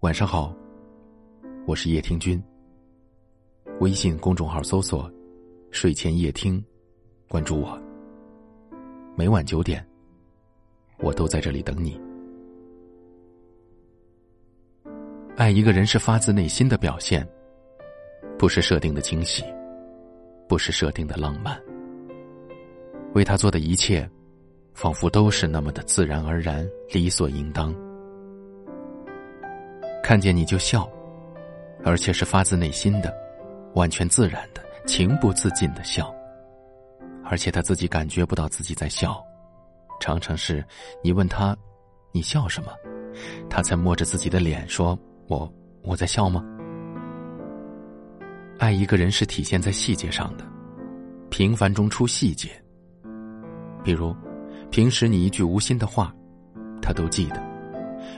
[0.00, 0.56] 晚上好，
[1.66, 2.42] 我是叶听君。
[3.80, 5.12] 微信公众号搜索
[5.70, 6.64] “睡前夜听”，
[7.28, 7.78] 关注我。
[9.14, 9.86] 每晚九点，
[11.00, 12.00] 我都在这里等你。
[15.36, 17.28] 爱一个人是发自内心的表现，
[18.38, 19.44] 不是设定的惊喜，
[20.48, 21.60] 不是设定的浪漫。
[23.12, 24.10] 为他做的一切，
[24.72, 27.74] 仿佛都是那么的自然而然、理所应当。
[30.10, 30.90] 看见你就笑，
[31.84, 33.16] 而且是发自内心的、
[33.76, 36.12] 完全自然的、情不自禁的笑，
[37.24, 39.24] 而且他自己感觉不到自己在笑，
[40.00, 40.64] 常常是
[41.00, 41.56] 你问他
[42.10, 42.72] 你笑什么，
[43.48, 44.98] 他才摸着自己的脸说
[45.30, 45.48] ：“我
[45.84, 46.44] 我在笑吗？”
[48.58, 50.44] 爱一个人是体现在细节上的，
[51.30, 52.50] 平凡中出细节。
[53.84, 54.12] 比如，
[54.72, 56.12] 平时你一句无心的话，
[56.82, 57.36] 他都记得；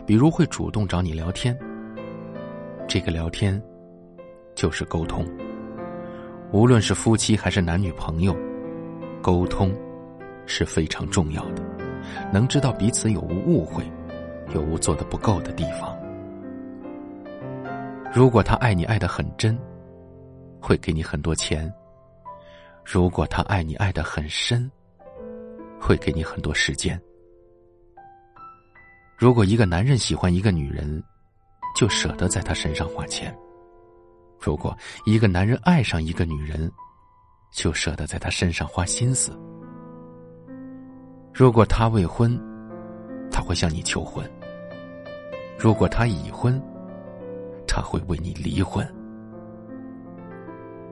[0.06, 1.55] 比如会主动找你聊天。
[2.93, 3.59] 这个聊天，
[4.55, 5.27] 就是沟通。
[6.53, 8.37] 无论是夫妻还是男女朋友，
[9.23, 9.75] 沟通
[10.45, 11.62] 是非常重要的。
[12.31, 13.83] 能知道彼此有无误会，
[14.55, 15.99] 有无做的不够的地方。
[18.12, 19.59] 如果他爱你爱的很真，
[20.61, 21.67] 会给你很多钱；
[22.84, 24.71] 如果他爱你爱的很深，
[25.81, 27.01] 会给你很多时间。
[29.17, 31.03] 如果一个男人喜欢一个女人，
[31.75, 33.37] 就舍得在她身上花钱。
[34.39, 36.70] 如果一个男人爱上一个女人，
[37.53, 39.33] 就舍得在她身上花心思。
[41.33, 42.39] 如果他未婚，
[43.31, 44.23] 他会向你求婚；
[45.59, 46.61] 如果他已婚，
[47.67, 48.87] 他会为你离婚。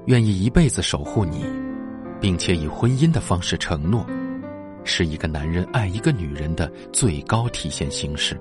[0.07, 1.45] 愿意一辈子守护你，
[2.19, 4.07] 并且以婚姻的方式承诺，
[4.83, 8.41] 是一个男人爱一个女人的最高体现形式。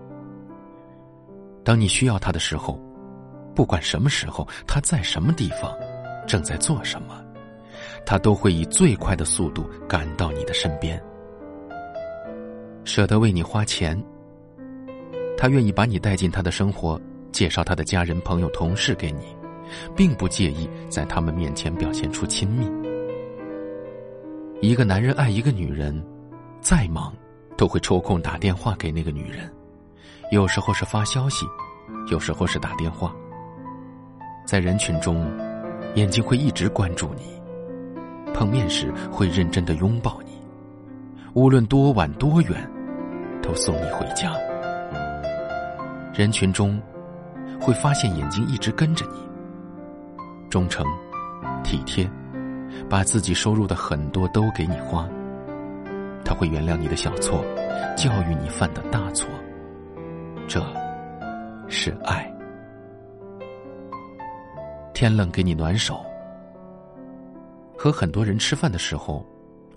[1.64, 2.80] 当你需要他的时候，
[3.56, 5.76] 不管什么时候，他在什么地方，
[6.28, 7.22] 正在做什么，
[8.06, 11.02] 他都会以最快的速度赶到你的身边，
[12.84, 14.02] 舍得为你花钱。
[15.38, 17.00] 他愿意把你带进他的生活，
[17.32, 19.36] 介绍他的家人、朋友、同事给你，
[19.96, 22.70] 并不介意在他们面前表现出亲密。
[24.62, 26.04] 一个男人爱一个女人，
[26.60, 27.14] 再忙，
[27.56, 29.50] 都会抽空打电话给那个女人。
[30.32, 31.48] 有时候是发消息，
[32.12, 33.12] 有时候是打电话。
[34.46, 35.26] 在人群中，
[35.96, 37.24] 眼睛会一直关注你；
[38.32, 40.34] 碰面时会认真的拥抱你；
[41.34, 42.72] 无论多晚多远，
[43.42, 44.36] 都送你回家。
[46.14, 46.80] 人群中，
[47.60, 49.18] 会发现眼睛一直跟着你，
[50.48, 50.86] 忠诚、
[51.64, 52.08] 体贴，
[52.88, 55.10] 把自己收入的很多都给你花。
[56.24, 57.44] 他会原谅你的小错，
[57.98, 59.28] 教育你犯的大错。
[60.50, 60.60] 这，
[61.68, 62.28] 是爱。
[64.96, 66.04] 天冷给你暖手。
[67.78, 69.24] 和很多人吃饭的时候，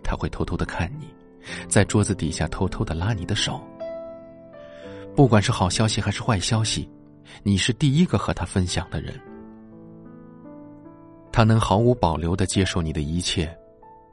[0.03, 1.15] 他会偷偷的看你，
[1.69, 3.61] 在桌子底下偷偷的拉你的手。
[5.15, 6.91] 不管是好消息还是坏消息，
[7.43, 9.13] 你是第一个和他分享的人。
[11.31, 13.55] 他能毫无保留的接受你的一切，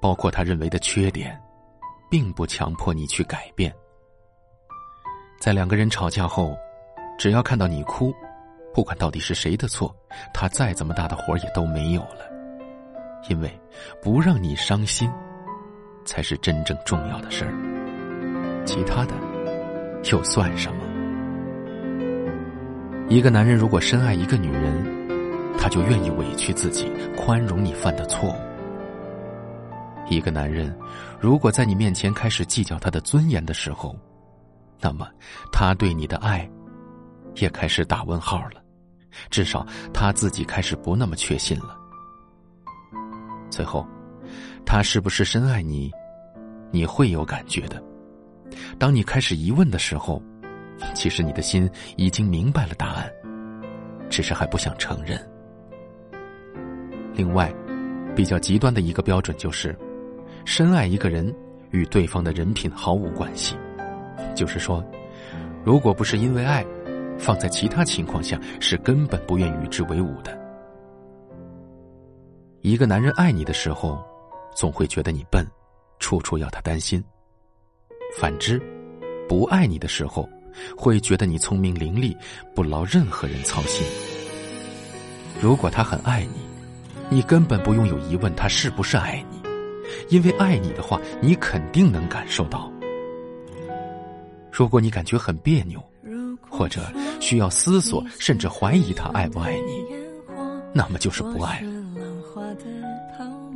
[0.02, 1.42] 包括他认为的缺点，
[2.12, 3.74] 并不强迫你去改变。
[5.40, 6.54] 在两个人吵架后，
[7.18, 8.14] 只要看到你哭，
[8.74, 9.96] 不管到底是谁的错，
[10.34, 12.30] 他再怎么大的火也都没有了，
[13.30, 13.50] 因为
[14.02, 15.10] 不让你伤心，
[16.04, 17.54] 才是真正重要的事儿。
[18.66, 19.14] 其他的
[20.12, 20.84] 又算什么？
[23.08, 24.86] 一个男人如果深爱一个女人，
[25.58, 28.36] 他就愿意委屈自己，宽容你犯的错误。
[30.10, 30.78] 一个男人
[31.18, 33.96] 如果在你面前开始计较他的尊严的时候，
[34.82, 35.08] 那么，
[35.52, 36.50] 他对你的爱
[37.36, 38.64] 也开始打问号了，
[39.30, 41.78] 至少他自己开始不那么确信了。
[43.50, 43.86] 最后，
[44.66, 45.92] 他是不是深爱你，
[46.72, 47.84] 你会有感觉的。
[48.78, 50.22] 当你开始疑问的时候，
[50.94, 53.12] 其实你的心已经明白了答案，
[54.10, 55.20] 只是还不想承认。
[57.14, 57.54] 另外，
[58.16, 59.78] 比较极端的一个标准就是，
[60.46, 61.36] 深爱一个人
[61.72, 63.58] 与对方的人品毫无关系。
[64.36, 64.84] 就是说，
[65.64, 66.66] 如果不是因为爱，
[67.18, 70.38] 放在其他情况下是根本不愿与之为伍的。
[72.62, 74.04] 一个男人爱你的时候，
[74.56, 75.46] 总会觉得你笨，
[76.00, 77.02] 处处要他担心；
[78.18, 78.62] 反之，
[79.28, 80.28] 不爱你的时候，
[80.78, 82.16] 会觉得你聪明伶俐，
[82.54, 83.86] 不劳任何人操心。
[85.42, 86.42] 如果他很爱你，
[87.10, 89.42] 你根本不用有疑问他是不是爱你，
[90.10, 92.72] 因为爱你的话，你肯定能感受到。
[94.60, 95.82] 如果你感觉很别扭，
[96.50, 96.82] 或者
[97.22, 99.86] 需要思索甚至怀疑他爱不爱你，
[100.74, 101.72] 那么就是不爱了。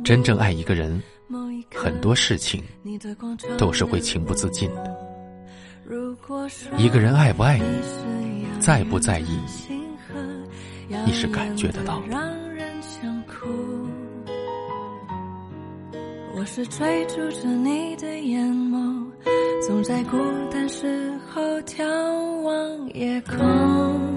[0.02, 1.02] 真正爱一个人，
[1.74, 2.64] 很多事情
[3.58, 4.96] 都是会情不自禁的。
[6.78, 7.66] 一个人爱不爱你，
[8.58, 12.16] 在不在意你，你是感觉得到的。
[16.36, 18.83] 我是追逐着你的眼眸，
[19.66, 20.18] 总在孤
[20.52, 21.82] 单时候眺
[22.42, 24.13] 望夜空。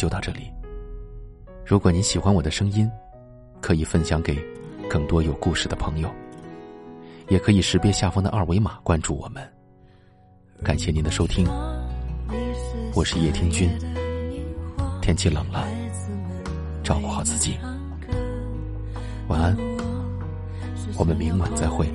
[0.00, 0.50] 就到这里。
[1.66, 2.90] 如果您喜欢我的声音，
[3.60, 4.34] 可以分享给
[4.88, 6.10] 更多有故事的朋友，
[7.28, 9.46] 也可以识别下方的二维码关注我们。
[10.64, 11.46] 感谢您的收听，
[12.94, 13.68] 我是叶听君。
[15.02, 15.68] 天气冷了，
[16.82, 17.58] 照顾好自己，
[19.28, 19.54] 晚安。
[20.96, 21.86] 我们明晚再会。